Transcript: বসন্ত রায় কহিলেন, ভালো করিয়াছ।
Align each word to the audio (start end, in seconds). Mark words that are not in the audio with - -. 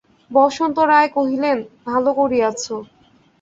বসন্ত 0.31 0.77
রায় 0.91 1.09
কহিলেন, 1.17 1.57
ভালো 1.85 2.09
করিয়াছ। 2.19 2.63